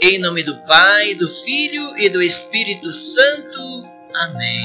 [0.00, 3.88] Em nome do Pai, do Filho e do Espírito Santo.
[4.12, 4.64] Amém.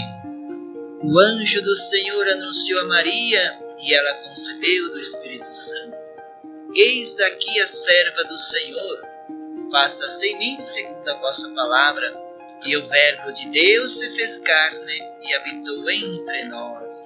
[1.04, 5.98] O anjo do Senhor anunciou a Maria e ela concebeu do Espírito Santo.
[6.76, 9.02] Eis aqui a serva do Senhor.
[9.71, 12.30] Faça-se em mim segundo a vossa palavra.
[12.66, 17.05] E o Verbo de Deus se fez carne e habitou entre nós.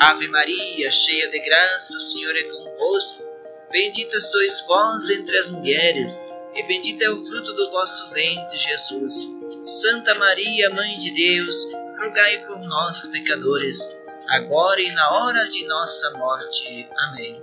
[0.00, 3.22] Ave Maria, cheia de graça, o Senhor é convosco.
[3.70, 9.30] Bendita sois vós entre as mulheres e bendito é o fruto do vosso ventre, Jesus.
[9.64, 11.56] Santa Maria, Mãe de Deus,
[12.00, 13.96] rogai por nós, pecadores,
[14.28, 16.88] agora e na hora de nossa morte.
[17.08, 17.42] Amém.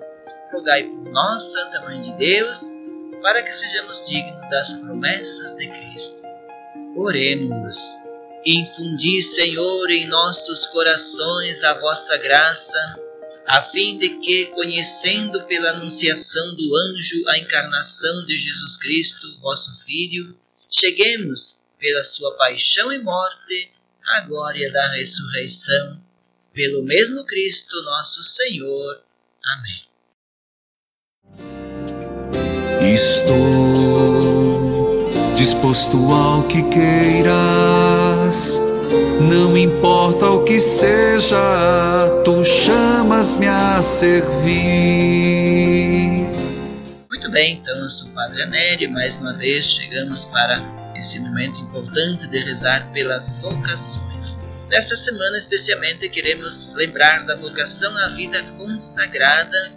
[0.53, 2.71] Rogai por nós, Santa Mãe de Deus,
[3.21, 6.23] para que sejamos dignos das promessas de Cristo.
[6.95, 7.77] Oremos.
[8.45, 13.00] Infundi, Senhor, em nossos corações a vossa graça
[13.45, 19.83] a fim de que, conhecendo pela anunciação do anjo a encarnação de Jesus Cristo, vosso
[19.83, 20.37] Filho,
[20.69, 23.71] cheguemos, pela sua paixão e morte,
[24.05, 25.99] à glória da ressurreição,
[26.53, 29.01] pelo mesmo Cristo nosso Senhor.
[29.43, 29.81] Amém.
[32.93, 34.13] Estou
[35.35, 38.61] disposto ao que queiras
[39.21, 41.37] não importa o que seja,
[42.25, 42.40] tu
[43.21, 44.55] chamas-me a servir.
[47.07, 50.59] Muito bem, então eu sou o Padre Anério mais uma vez chegamos para
[50.95, 54.39] esse momento importante de rezar pelas vocações.
[54.69, 59.71] Nesta semana, especialmente, queremos lembrar da vocação à vida consagrada.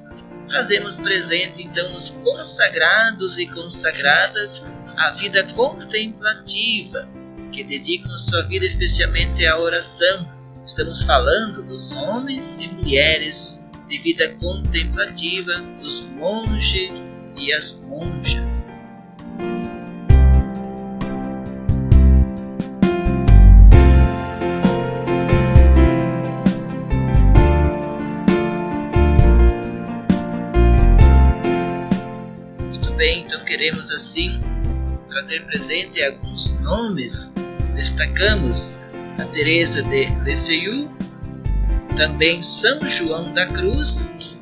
[0.47, 4.64] Trazemos presente, então, os consagrados e consagradas
[4.97, 7.06] à vida contemplativa
[7.52, 10.33] que dedicam sua vida especialmente à oração.
[10.67, 16.91] Estamos falando dos homens e mulheres de vida contemplativa, os monges
[17.36, 18.70] e as monjas.
[32.70, 34.41] Muito bem, então queremos assim
[35.11, 37.31] trazer presente alguns nomes
[37.75, 38.73] destacamos
[39.19, 40.89] a Teresa de Lisieux,
[41.97, 44.36] também São João da Cruz.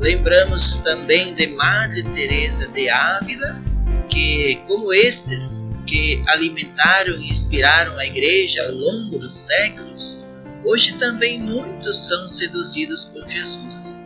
[0.00, 3.62] Lembramos também de Madre Teresa de Ávila,
[4.08, 10.18] que como estes que alimentaram e inspiraram a igreja ao longo dos séculos,
[10.64, 14.04] hoje também muitos são seduzidos por Jesus.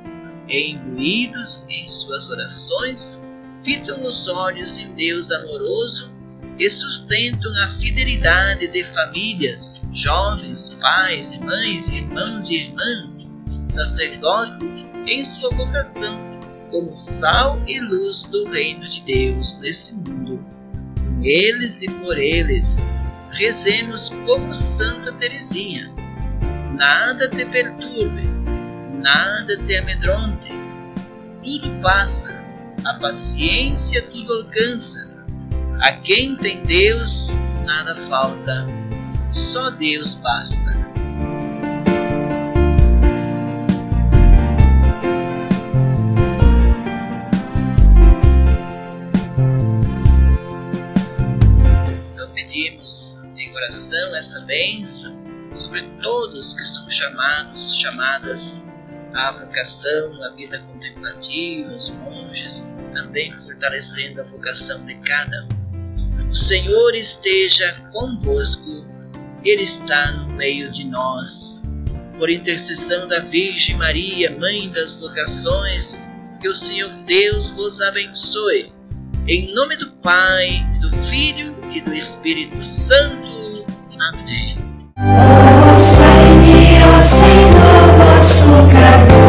[0.48, 3.20] E imbuídos em suas orações,
[3.62, 6.11] fitam os olhos em Deus amoroso
[6.62, 13.28] e sustentam a fidelidade de famílias, jovens, pais mães, irmãos e irmãs,
[13.64, 16.16] sacerdotes em sua vocação
[16.70, 20.38] como sal e luz do reino de Deus neste mundo.
[21.04, 22.80] Com eles e por eles,
[23.32, 25.92] rezemos como Santa Teresinha.
[26.76, 28.22] Nada te perturbe,
[29.02, 30.52] nada te amedronte.
[31.42, 32.40] Tudo passa,
[32.84, 35.11] a paciência tudo alcança
[35.82, 37.34] a quem tem Deus,
[37.64, 38.68] nada falta,
[39.28, 40.70] só Deus basta.
[52.12, 55.20] Então pedimos em oração essa bênção
[55.52, 58.62] sobre todos que são chamados, chamadas
[59.12, 65.61] à vocação, à vida contemplativa, os monges, também fortalecendo a vocação de cada um.
[66.32, 68.86] O Senhor esteja convosco,
[69.44, 71.62] Ele está no meio de nós.
[72.18, 75.98] Por intercessão da Virgem Maria, Mãe das vocações,
[76.40, 78.72] que o Senhor Deus vos abençoe.
[79.28, 83.66] Em nome do Pai, do Filho e do Espírito Santo.
[84.00, 84.56] Amém.
[87.02, 89.21] Senhor, vosso.